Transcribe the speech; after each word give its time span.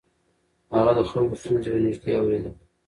هغه 0.75 0.91
د 0.97 0.99
خلکو 1.11 1.35
ستونزې 1.41 1.69
له 1.73 1.79
نږدې 1.85 2.11
اورېدلې. 2.19 2.51